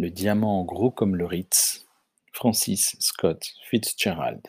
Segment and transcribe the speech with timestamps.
[0.00, 1.86] Le diamant gros comme le Ritz,
[2.32, 4.40] Francis Scott Fitzgerald.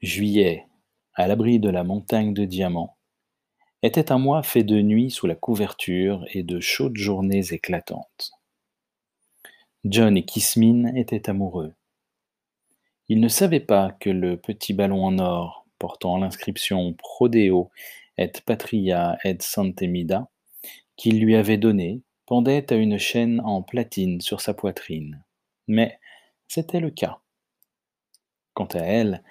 [0.00, 0.64] Juillet,
[1.12, 2.96] à l'abri de la montagne de diamants,
[3.82, 8.32] était un mois fait de nuits sous la couverture et de chaudes journées éclatantes.
[9.84, 11.74] John et Kismine étaient amoureux.
[13.10, 17.70] Ils ne savaient pas que le petit ballon en or portant l'inscription Prodeo
[18.16, 20.30] et Patria et Santemida
[20.96, 22.00] qu'il lui avait donné
[22.32, 25.22] pendait à une chaîne en platine sur sa poitrine.
[25.68, 26.00] Mais
[26.48, 27.18] c'était le cas.
[28.54, 29.22] Quant à elle,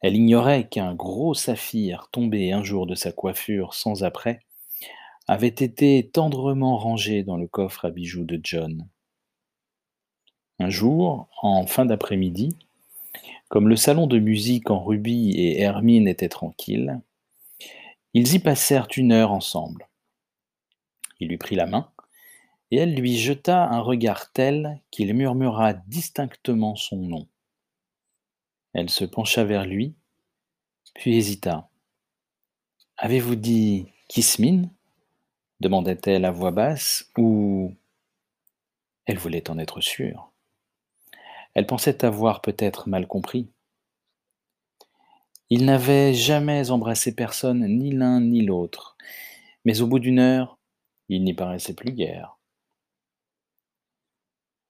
[0.00, 4.40] elle ignorait qu'un gros saphir tombé un jour de sa coiffure sans après
[5.28, 8.88] avait été tendrement rangé dans le coffre à bijoux de John.
[10.58, 12.56] Un jour, en fin d'après-midi,
[13.50, 16.98] comme le salon de musique en rubis et Hermine était tranquille,
[18.14, 19.86] ils y passèrent une heure ensemble.
[21.20, 21.91] Il lui prit la main,
[22.72, 27.28] et elle lui jeta un regard tel qu'il murmura distinctement son nom.
[28.72, 29.94] Elle se pencha vers lui,
[30.94, 31.68] puis hésita.
[32.96, 34.70] Avez-vous dit Kismine
[35.60, 37.74] demanda-t-elle à voix basse, ou
[39.04, 40.32] elle voulait en être sûre.
[41.52, 43.48] Elle pensait avoir peut-être mal compris.
[45.50, 48.96] Il n'avait jamais embrassé personne, ni l'un ni l'autre,
[49.66, 50.58] mais au bout d'une heure,
[51.10, 52.38] il n'y paraissait plus guère.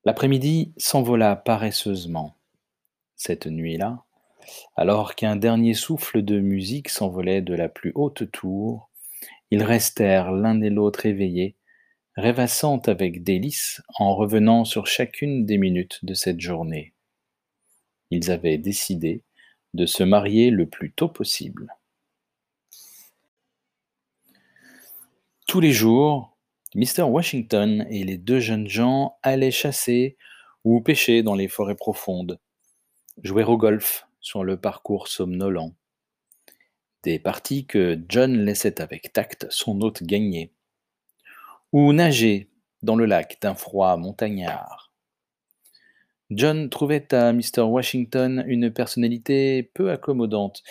[0.05, 2.36] L'après-midi s'envola paresseusement.
[3.14, 4.05] Cette nuit-là,
[4.75, 8.91] alors qu'un dernier souffle de musique s'envolait de la plus haute tour,
[9.53, 11.55] ils restèrent l'un et l'autre éveillés,
[12.17, 16.95] rêvassant avec délice en revenant sur chacune des minutes de cette journée.
[18.11, 19.23] Ils avaient décidé
[19.73, 21.75] de se marier le plus tôt possible.
[25.47, 26.31] Tous les jours,
[26.75, 27.03] Mr.
[27.03, 30.17] Washington et les deux jeunes gens allaient chasser
[30.65, 32.39] ou pêcher dans les forêts profondes,
[33.23, 35.74] jouer au golf sur le parcours somnolent.
[37.02, 40.51] Des parties que John laissait avec tact son hôte gagner
[41.73, 42.48] ou nager
[42.83, 44.95] dans le lac d'un froid montagnard.
[46.30, 47.63] John trouvait à Mr.
[47.63, 50.63] Washington une personnalité peu accommodante,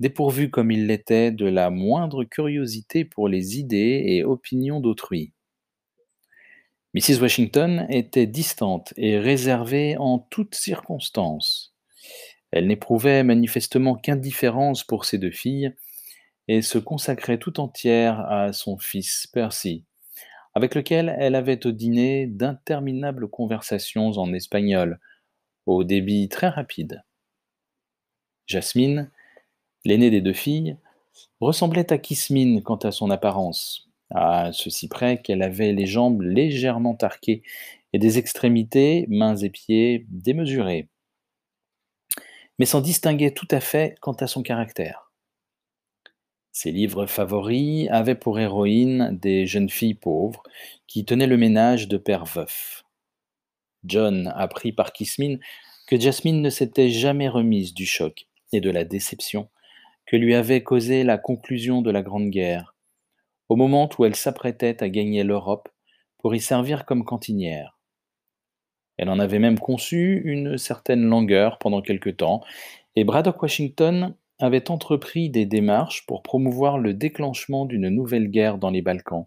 [0.00, 5.34] dépourvu comme il l'était de la moindre curiosité pour les idées et opinions d'autrui.
[6.94, 7.22] Mrs.
[7.22, 11.74] Washington était distante et réservée en toutes circonstances.
[12.50, 15.74] Elle n'éprouvait manifestement qu'indifférence pour ses deux filles
[16.48, 19.86] et se consacrait tout entière à son fils Percy,
[20.54, 25.00] avec lequel elle avait au dîner d'interminables conversations en espagnol,
[25.64, 27.02] au débit très rapide.
[28.46, 29.10] Jasmine,
[29.86, 30.76] l'aînée des deux filles,
[31.40, 36.96] ressemblait à Kismine quant à son apparence, à ceci près qu'elle avait les jambes légèrement
[37.00, 37.42] arquées
[37.92, 40.88] et des extrémités, mains et pieds, démesurées,
[42.58, 45.12] mais s'en distinguait tout à fait quant à son caractère.
[46.52, 50.42] Ses livres favoris avaient pour héroïne des jeunes filles pauvres
[50.86, 52.84] qui tenaient le ménage de pères veufs.
[53.84, 55.40] John apprit par Kismine
[55.86, 59.48] que Jasmine ne s'était jamais remise du choc et de la déception
[60.06, 62.71] que lui avait causé la conclusion de la Grande Guerre,
[63.52, 65.68] au moment où elle s'apprêtait à gagner l'Europe
[66.16, 67.78] pour y servir comme cantinière.
[68.96, 72.40] Elle en avait même conçu une certaine langueur pendant quelque temps,
[72.96, 78.70] et Braddock Washington avait entrepris des démarches pour promouvoir le déclenchement d'une nouvelle guerre dans
[78.70, 79.26] les Balkans.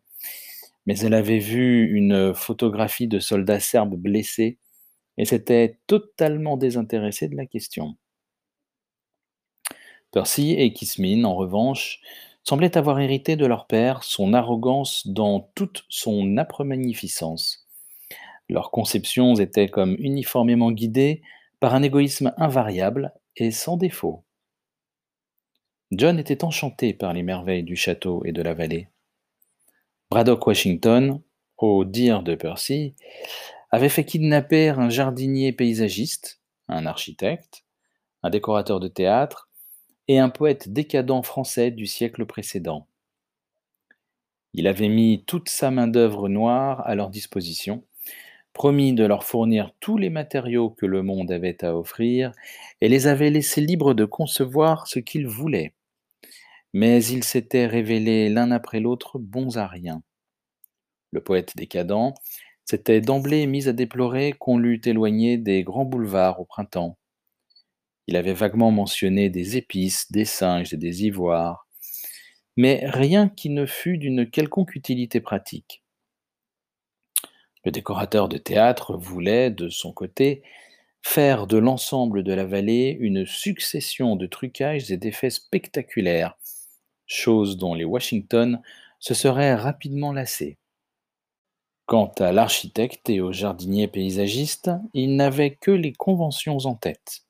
[0.87, 4.57] Mais elle avait vu une photographie de soldats serbes blessés
[5.19, 7.95] et s'était totalement désintéressée de la question.
[10.11, 12.01] Percy et Kismine, en revanche,
[12.47, 17.67] semblaient avoir hérité de leur père son arrogance dans toute son âpre magnificence.
[18.49, 21.21] Leurs conceptions étaient comme uniformément guidées
[21.59, 24.23] par un égoïsme invariable et sans défaut.
[25.91, 28.89] John était enchanté par les merveilles du château et de la vallée.
[30.11, 31.21] Braddock Washington,
[31.57, 32.95] au dire de Percy,
[33.71, 37.65] avait fait kidnapper un jardinier paysagiste, un architecte,
[38.21, 39.49] un décorateur de théâtre
[40.07, 42.87] et un poète décadent français du siècle précédent.
[44.53, 47.83] Il avait mis toute sa main-d'œuvre noire à leur disposition,
[48.53, 52.31] promis de leur fournir tous les matériaux que le monde avait à offrir,
[52.79, 55.73] et les avait laissés libres de concevoir ce qu'ils voulaient.
[56.73, 60.01] Mais ils s'étaient révélés l'un après l'autre bons à rien.
[61.11, 62.13] Le poète décadent
[62.63, 66.97] s'était d'emblée mis à déplorer qu'on l'eût éloigné des grands boulevards au printemps.
[68.07, 71.67] Il avait vaguement mentionné des épices, des singes et des ivoires,
[72.55, 75.83] mais rien qui ne fût d'une quelconque utilité pratique.
[77.63, 80.43] Le décorateur de théâtre voulait, de son côté,
[81.01, 86.37] faire de l'ensemble de la vallée une succession de trucages et d'effets spectaculaires,
[87.07, 88.61] chose dont les Washington
[88.99, 90.57] se seraient rapidement lassés.
[91.85, 97.24] Quant à l'architecte et au jardinier paysagiste, ils n'avaient que les conventions en tête.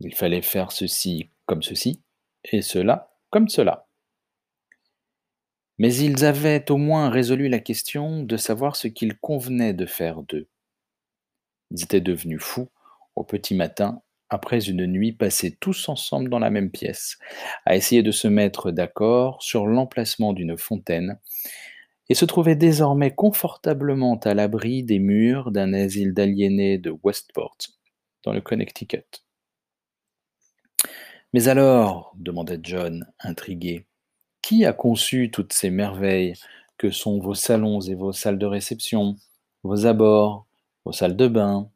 [0.00, 2.02] Il fallait faire ceci comme ceci,
[2.44, 3.88] et cela comme cela.
[5.78, 10.22] Mais ils avaient au moins résolu la question de savoir ce qu'il convenait de faire
[10.22, 10.48] d'eux.
[11.70, 12.68] Ils étaient devenus fous
[13.14, 17.18] au petit matin, après une nuit passée tous ensemble dans la même pièce,
[17.64, 21.18] à essayer de se mettre d'accord sur l'emplacement d'une fontaine,
[22.08, 27.56] et se trouvaient désormais confortablement à l'abri des murs d'un asile d'aliénés de Westport,
[28.24, 29.25] dans le Connecticut.
[31.36, 33.84] Mais alors, demanda John, intrigué,
[34.40, 36.32] qui a conçu toutes ces merveilles
[36.78, 39.16] que sont vos salons et vos salles de réception,
[39.62, 40.46] vos abords,
[40.86, 41.70] vos salles de bain?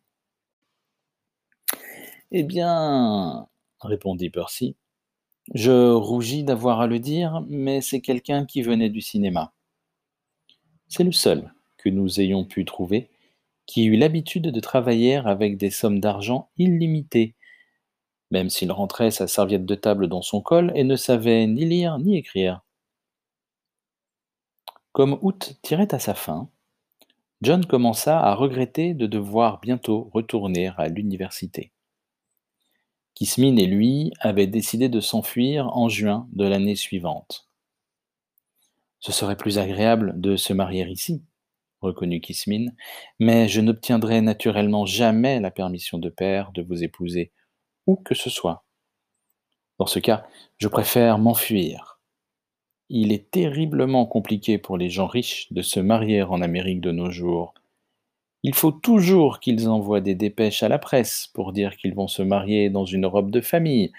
[2.31, 3.49] Eh bien,
[3.83, 4.77] répondit Percy,
[5.53, 9.53] je rougis d'avoir à le dire, mais c'est quelqu'un qui venait du cinéma.
[10.89, 13.11] C'est le seul que nous ayons pu trouver
[13.67, 17.35] qui eut l'habitude de travailler avec des sommes d'argent illimitées
[18.31, 21.99] même s'il rentrait sa serviette de table dans son col et ne savait ni lire
[21.99, 22.63] ni écrire.
[24.93, 26.49] Comme août tirait à sa fin,
[27.43, 31.73] John commença à regretter de devoir bientôt retourner à l'université.
[33.15, 37.49] Kismin et lui avaient décidé de s'enfuir en juin de l'année suivante.
[38.99, 41.23] Ce serait plus agréable de se marier ici,
[41.81, 42.67] reconnut Kismin,
[43.19, 47.33] mais je n'obtiendrai naturellement jamais la permission de père de vous épouser
[47.97, 48.65] que ce soit.
[49.79, 50.27] Dans ce cas,
[50.59, 52.01] je préfère m'enfuir.
[52.91, 57.11] Il est terriblement compliqué pour les gens riches de se marier en Amérique de nos
[57.11, 57.55] jours.
[58.43, 62.23] Il faut toujours qu'ils envoient des dépêches à la presse pour dire qu'ils vont se
[62.23, 63.93] marier dans une robe de famille,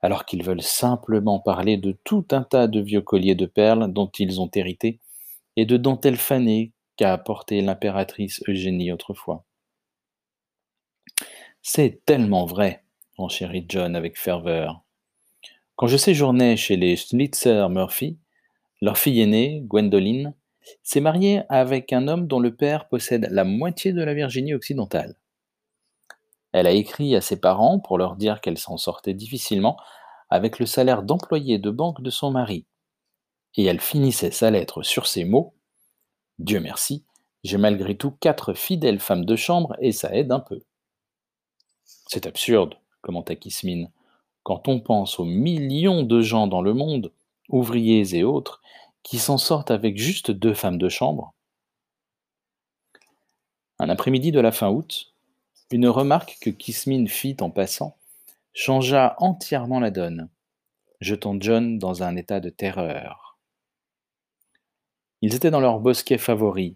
[0.00, 4.10] alors qu'ils veulent simplement parler de tout un tas de vieux colliers de perles dont
[4.18, 4.98] ils ont hérité
[5.56, 9.44] et de dentelles fanées qu'a apporté l'impératrice Eugénie autrefois.
[11.62, 12.85] C'est tellement vrai
[13.16, 14.82] enchérit John avec ferveur.
[15.76, 18.18] Quand je séjournais chez les Schnitzer Murphy,
[18.80, 20.34] leur fille aînée, Gwendoline,
[20.82, 25.16] s'est mariée avec un homme dont le père possède la moitié de la Virginie occidentale.
[26.52, 29.76] Elle a écrit à ses parents pour leur dire qu'elle s'en sortait difficilement
[30.30, 32.66] avec le salaire d'employé de banque de son mari.
[33.56, 35.56] Et elle finissait sa lettre sur ces mots
[36.38, 37.04] Dieu merci,
[37.44, 40.60] j'ai malgré tout quatre fidèles femmes de chambre et ça aide un peu.
[41.84, 42.74] C'est absurde,
[43.06, 43.86] commenta Kismin.
[44.42, 47.12] Quand on pense aux millions de gens dans le monde,
[47.48, 48.60] ouvriers et autres,
[49.04, 51.32] qui s'en sortent avec juste deux femmes de chambre.
[53.78, 55.12] Un après-midi de la fin août,
[55.70, 57.96] une remarque que Kismin fit en passant
[58.52, 60.28] changea entièrement la donne,
[61.00, 63.38] jetant John dans un état de terreur.
[65.22, 66.74] Ils étaient dans leur bosquet favori,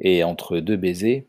[0.00, 1.26] et entre deux baisers,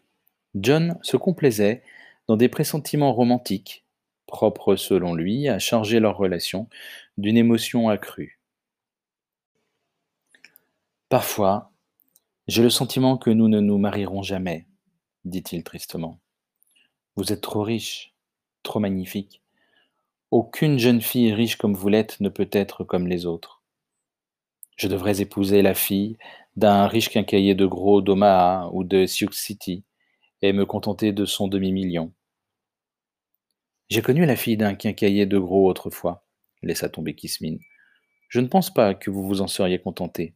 [0.56, 1.84] John se complaisait
[2.28, 3.86] dans des pressentiments romantiques
[4.28, 6.70] propre selon lui à charger leur relation
[7.18, 8.40] d'une émotion accrue.
[11.10, 11.72] Parfois,
[12.48, 14.68] j'ai le sentiment que nous ne nous marierons jamais,
[15.26, 16.20] dit-il tristement.
[17.16, 18.14] Vous êtes trop riche,
[18.62, 19.42] trop magnifique.
[20.32, 23.62] Aucune jeune fille riche comme vous l'êtes ne peut être comme les autres.
[24.76, 26.18] Je devrais épouser la fille
[26.58, 29.84] d'un riche quincailler de gros d'Omaha ou de Sioux City
[30.42, 32.12] et me contenter de son demi-million.
[33.90, 36.26] J'ai connu la fille d'un quincailler de gros autrefois,
[36.62, 37.60] laissa tomber Kismine.
[38.30, 40.36] Je ne pense pas que vous vous en seriez contenté.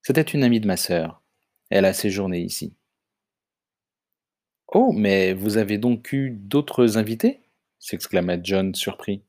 [0.00, 1.22] C'était une amie de ma sœur.
[1.68, 2.74] Elle a séjourné ici.
[4.68, 7.42] Oh, mais vous avez donc eu d'autres invités?
[7.78, 9.22] s'exclama John surpris.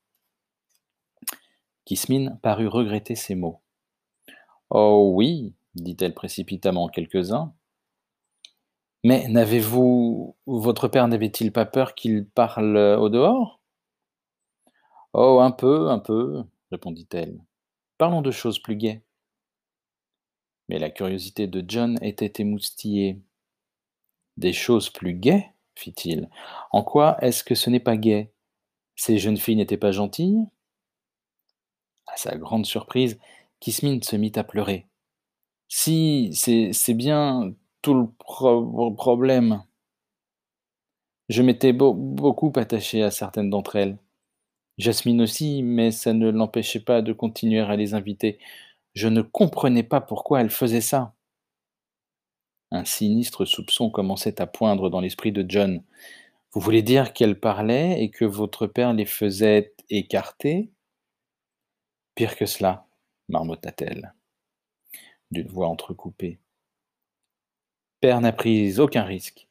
[1.85, 3.61] Kismine parut regretter ces mots.
[4.69, 7.53] Oh oui, dit-elle précipitamment quelques-uns,
[9.03, 10.35] mais n'avez-vous.
[10.45, 13.61] Votre père n'avait-il pas peur qu'il parle au dehors?
[15.13, 17.39] Oh, un peu, un peu, répondit-elle.
[17.97, 19.03] Parlons de choses plus gaies.
[20.69, 23.21] Mais la curiosité de John était émoustillée.
[24.37, 25.53] Des choses plus gaies?
[25.75, 26.29] fit-il.
[26.71, 28.31] En quoi est-ce que ce n'est pas gai?
[28.95, 30.45] Ces jeunes filles n'étaient pas gentilles?
[32.07, 33.19] À sa grande surprise,
[33.59, 34.87] Kismine se mit à pleurer.
[35.67, 39.63] Si, c'est bien tout le problème.
[41.29, 43.97] Je m'étais beaucoup attaché à certaines d'entre elles.
[44.79, 48.39] Jasmine aussi, mais ça ne l'empêchait pas de continuer à les inviter.
[48.95, 51.13] Je ne comprenais pas pourquoi elle faisait ça.
[52.71, 55.83] Un sinistre soupçon commençait à poindre dans l'esprit de John.
[56.53, 60.71] Vous voulez dire qu'elle parlait et que votre père les faisait écarter?
[62.15, 62.87] Pire que cela,
[63.27, 64.13] marmotta-t-elle,
[65.31, 66.39] d'une voix entrecoupée.
[68.03, 69.47] Père n'a pris aucun risque,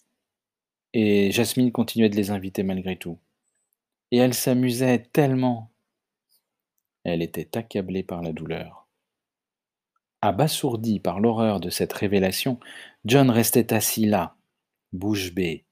[0.92, 3.18] et Jasmine continuait de les inviter malgré tout.
[4.10, 5.70] Et elle s'amusait tellement.
[7.02, 8.86] Elle était accablée par la douleur.
[10.20, 12.60] Abasourdi par l'horreur de cette révélation,
[13.06, 14.36] John restait assis là,
[14.92, 15.64] bouche bée,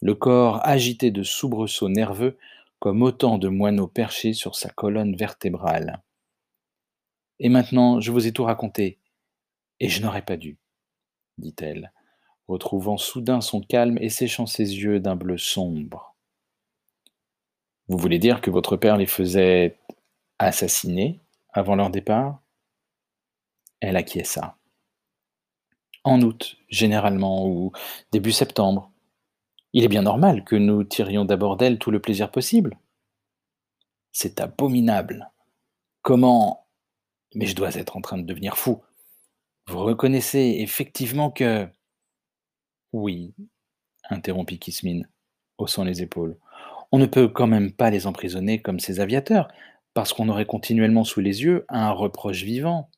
[0.00, 2.38] le corps agité de soubresauts nerveux
[2.78, 6.04] comme autant de moineaux perchés sur sa colonne vertébrale.
[7.40, 9.00] Et maintenant, je vous ai tout raconté,
[9.80, 10.56] et je n'aurais pas dû,
[11.36, 11.90] dit-elle,
[12.48, 16.16] retrouvant soudain son calme et séchant ses yeux d'un bleu sombre.
[17.88, 19.78] Vous voulez dire que votre père les faisait
[20.38, 21.20] assassiner
[21.52, 22.40] avant leur départ?
[23.80, 24.56] Elle acquiesça.
[26.04, 27.72] En août, généralement, ou
[28.12, 28.90] début septembre.
[29.72, 32.78] Il est bien normal que nous tirions d'abord d'elle tout le plaisir possible.
[34.12, 35.30] C'est abominable.
[36.02, 36.66] Comment?
[37.34, 38.82] Mais je dois être en train de devenir fou.
[39.66, 41.68] Vous reconnaissez effectivement que.
[42.92, 43.34] Oui,
[44.08, 45.08] interrompit Kismine,
[45.58, 46.36] haussant les épaules.
[46.90, 49.48] On ne peut quand même pas les emprisonner comme ces aviateurs,
[49.94, 52.90] parce qu'on aurait continuellement sous les yeux un reproche vivant.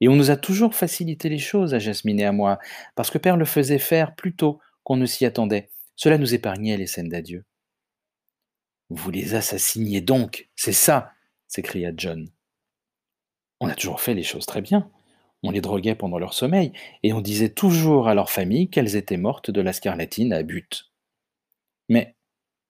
[0.00, 2.58] Et on nous a toujours facilité les choses à Jasmine et à moi,
[2.94, 5.70] parce que Père le faisait faire plus tôt qu'on ne s'y attendait.
[5.96, 7.44] Cela nous épargnait les scènes d'adieu.
[8.88, 11.12] Vous les assassiniez donc, c'est ça
[11.46, 12.28] s'écria John.
[13.60, 14.90] On a toujours fait les choses très bien.
[15.42, 19.16] On les droguait pendant leur sommeil, et on disait toujours à leur famille qu'elles étaient
[19.16, 20.90] mortes de la scarlatine à but.
[21.88, 22.14] Mais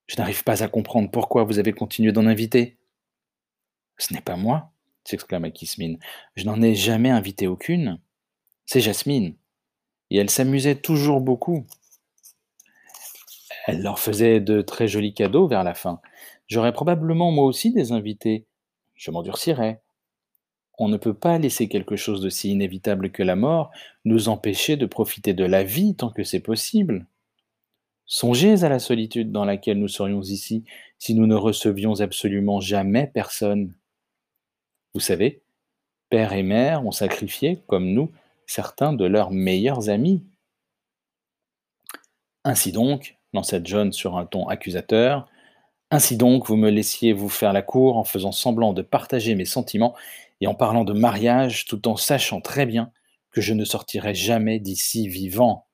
[0.06, 2.78] je n'arrive pas à comprendre pourquoi vous avez continué d'en inviter.
[3.98, 4.72] Ce n'est pas moi,
[5.04, 5.98] s'exclama Kismine.
[6.36, 8.00] Je n'en ai jamais invité aucune.
[8.66, 9.36] C'est Jasmine.
[10.10, 11.66] Et elle s'amusait toujours beaucoup.
[13.66, 16.00] Elle leur faisait de très jolis cadeaux vers la fin.
[16.48, 18.46] J'aurais probablement moi aussi des invités.
[18.94, 19.80] Je m'endurcirais.
[20.82, 23.70] On ne peut pas laisser quelque chose de si inévitable que la mort
[24.06, 27.06] nous empêcher de profiter de la vie tant que c'est possible.
[28.06, 30.64] Songez à la solitude dans laquelle nous serions ici
[30.98, 33.74] si nous ne recevions absolument jamais personne.
[34.94, 35.42] Vous savez,
[36.08, 38.10] père et mère ont sacrifié, comme nous,
[38.46, 40.24] certains de leurs meilleurs amis.
[42.42, 45.28] Ainsi donc, lança John sur un ton accusateur,
[45.90, 49.44] ainsi donc vous me laissiez vous faire la cour en faisant semblant de partager mes
[49.44, 49.94] sentiments
[50.40, 52.92] et en parlant de mariage tout en sachant très bien
[53.30, 55.68] que je ne sortirai jamais d'ici vivant.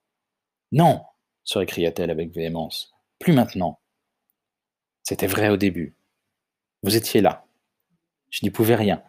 [0.73, 1.03] Non,
[1.45, 3.81] se récria-t-elle avec véhémence, plus maintenant.
[5.03, 5.97] C'était vrai au début.
[6.83, 7.47] Vous étiez là.
[8.31, 9.03] Je n'y pouvais rien.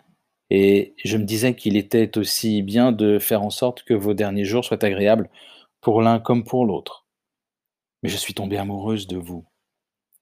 [0.49, 4.45] Et je me disais qu'il était aussi bien de faire en sorte que vos derniers
[4.45, 5.29] jours soient agréables
[5.81, 7.07] pour l'un comme pour l'autre.
[8.03, 9.46] Mais je suis tombée amoureuse de vous.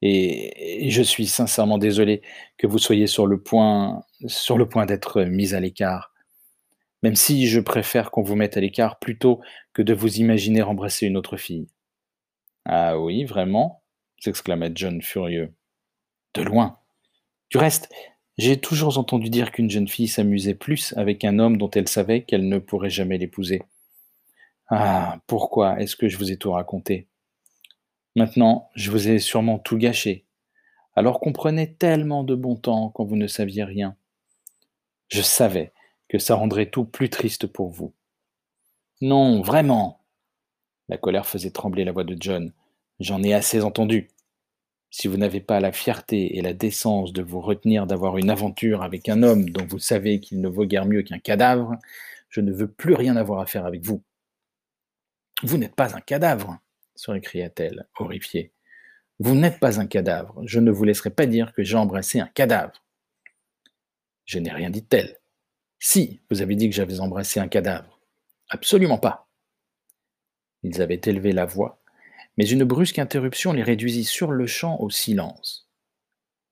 [0.07, 2.21] Et, je suis sincèrement désolé
[2.59, 6.13] que vous soyez sur le point, sur le point d'être mise à l'écart.
[7.01, 9.41] Même si je préfère qu'on vous mette à l'écart plutôt
[9.73, 11.67] que de vous imaginer embrasser une autre fille.
[12.65, 13.81] Ah oui, vraiment?
[14.19, 15.53] s'exclama John furieux.
[16.35, 16.77] De loin.
[17.49, 17.89] Du reste,
[18.37, 22.23] j'ai toujours entendu dire qu'une jeune fille s'amusait plus avec un homme dont elle savait
[22.23, 23.63] qu'elle ne pourrait jamais l'épouser.
[24.69, 27.07] Ah, pourquoi est-ce que je vous ai tout raconté?
[28.15, 30.25] Maintenant, je vous ai sûrement tout gâché,
[30.95, 33.95] alors qu'on prenait tellement de bon temps quand vous ne saviez rien.
[35.09, 35.73] Je savais
[36.07, 37.93] que ça rendrait tout plus triste pour vous.
[39.01, 40.01] Non, vraiment.
[40.87, 42.53] La colère faisait trembler la voix de John.
[42.99, 44.07] J'en ai assez entendu.
[44.89, 48.81] Si vous n'avez pas la fierté et la décence de vous retenir d'avoir une aventure
[48.81, 51.75] avec un homme dont vous savez qu'il ne vaut guère mieux qu'un cadavre,
[52.29, 54.01] je ne veux plus rien avoir à faire avec vous.
[55.43, 56.57] Vous n'êtes pas un cadavre,
[56.95, 58.51] se récria-t-elle, horrifiée.
[59.19, 60.41] Vous n'êtes pas un cadavre.
[60.45, 62.83] Je ne vous laisserai pas dire que j'ai embrassé un cadavre.
[64.25, 65.17] Je n'ai rien dit de tel.
[65.79, 67.99] Si, vous avez dit que j'avais embrassé un cadavre.
[68.49, 69.29] Absolument pas.
[70.63, 71.81] Ils avaient élevé la voix
[72.37, 75.69] mais une brusque interruption les réduisit sur le champ au silence.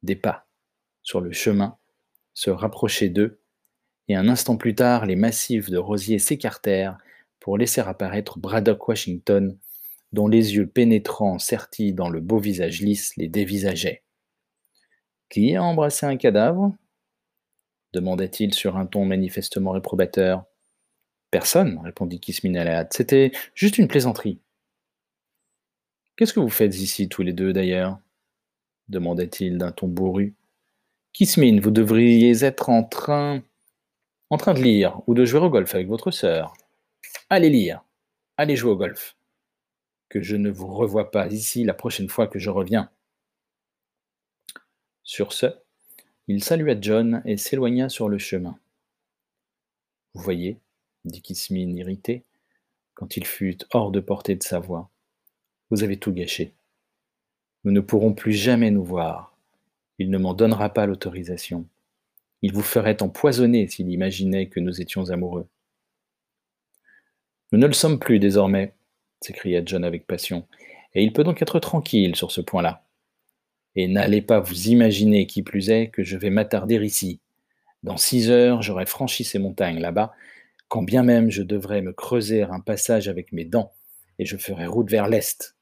[0.02, 0.48] Des pas,
[1.02, 1.78] sur le chemin,
[2.34, 3.42] se rapprochaient d'eux,
[4.08, 6.98] et un instant plus tard, les massifs de rosiers s'écartèrent
[7.40, 9.58] pour laisser apparaître Braddock Washington,
[10.14, 14.04] dont les yeux pénétrants sertis dans le beau visage lisse les dévisageaient.
[15.30, 16.74] Qui a embrassé un cadavre?
[17.94, 20.46] demanda-t-il sur un ton manifestement réprobateur.
[21.30, 24.40] Personne, répondit Kismin C'était juste une plaisanterie.
[26.16, 28.00] Qu'est-ce que vous faites ici tous les deux d'ailleurs?
[28.90, 30.36] demanda-t-il d'un ton bourru.
[31.14, 33.42] Kismine, vous devriez être en train
[34.30, 36.54] en train de lire ou de jouer au golf avec votre sœur.
[37.30, 37.84] Allez lire.
[38.38, 39.16] allez jouer au golf.
[40.22, 42.90] Je ne vous revoie pas ici la prochaine fois que je reviens.
[45.04, 45.48] Sur ce,
[46.28, 48.58] il salua John et s'éloigna sur le chemin.
[50.14, 50.60] Vous voyez,
[51.06, 52.24] dit Kismine irrité,
[52.94, 54.90] quand il fut hors de portée de sa voix,
[55.70, 56.54] vous avez tout gâché.
[57.64, 59.36] Nous ne pourrons plus jamais nous voir.
[59.98, 61.68] Il ne m'en donnera pas l'autorisation.
[62.42, 65.48] Il vous ferait empoisonner s'il imaginait que nous étions amoureux.
[67.52, 68.74] Nous ne le sommes plus désormais,
[69.24, 70.48] s'écria John avec passion,
[70.94, 72.86] et il peut donc être tranquille sur ce point-là.
[73.76, 77.20] Et n'allez pas vous imaginer, qui plus est, que je vais m'attarder ici.
[77.82, 80.14] Dans six heures, j'aurai franchi ces montagnes là-bas,
[80.68, 83.74] quand bien même je devrais me creuser un passage avec mes dents,
[84.20, 85.56] et je ferai route vers l'est.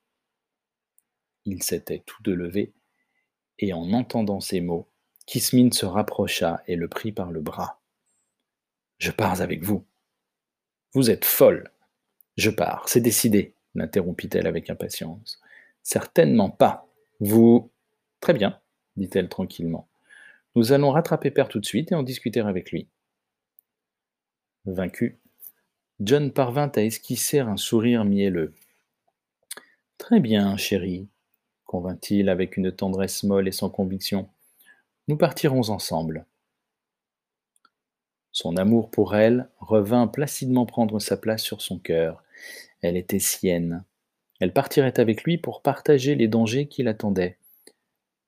[1.45, 2.73] Ils s'étaient tous deux levés,
[3.59, 4.89] et en entendant ces mots,
[5.25, 7.79] Kismine se rapprocha et le prit par le bras.
[8.97, 9.85] Je pars avec vous.
[10.93, 11.71] Vous êtes folle.
[12.41, 15.39] Je pars, c'est décidé, l'interrompit-elle avec impatience.
[15.83, 16.87] Certainement pas.
[17.19, 17.69] Vous.
[18.19, 18.59] Très bien,
[18.97, 19.87] dit-elle tranquillement.
[20.55, 22.87] Nous allons rattraper Père tout de suite et en discuter avec lui.
[24.65, 25.19] Vaincu,
[25.99, 28.55] John parvint à esquisser un sourire mielleux.
[29.99, 31.07] Très bien, chérie,
[31.65, 34.27] convint-il avec une tendresse molle et sans conviction.
[35.07, 36.25] Nous partirons ensemble.
[38.31, 42.23] Son amour pour elle revint placidement prendre sa place sur son cœur.
[42.81, 43.83] Elle était sienne.
[44.39, 47.37] Elle partirait avec lui pour partager les dangers qui l'attendaient.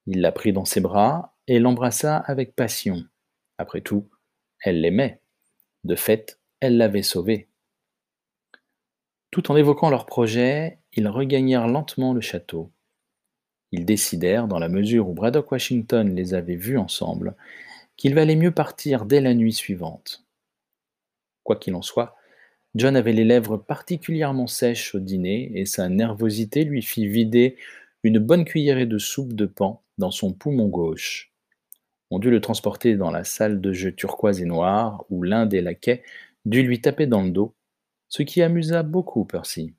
[0.05, 3.03] Il la prit dans ses bras et l'embrassa avec passion.
[3.57, 4.09] Après tout,
[4.61, 5.19] elle l'aimait.
[5.83, 7.47] De fait, elle l'avait sauvé.
[9.31, 12.71] Tout en évoquant leur projet, ils regagnèrent lentement le château.
[13.71, 17.35] Ils décidèrent, dans la mesure où Braddock Washington les avait vus ensemble,
[17.97, 20.25] qu'il valait mieux partir dès la nuit suivante.
[21.43, 22.15] Quoi qu'il en soit,
[22.75, 27.57] John avait les lèvres particulièrement sèches au dîner et sa nervosité lui fit vider
[28.03, 31.31] une bonne cuillerée de soupe de pan dans son poumon gauche.
[32.09, 35.61] On dut le transporter dans la salle de jeu turquoise et noire où l'un des
[35.61, 36.03] laquais
[36.45, 37.55] dut lui taper dans le dos,
[38.09, 39.73] ce qui amusa beaucoup Percy.